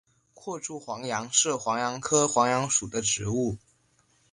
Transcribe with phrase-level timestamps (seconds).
[0.33, 3.59] 阔柱黄杨是黄杨科黄杨属的植物。